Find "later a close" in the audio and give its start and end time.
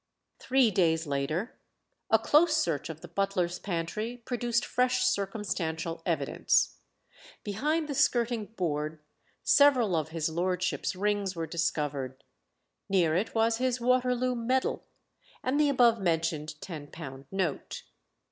1.05-2.57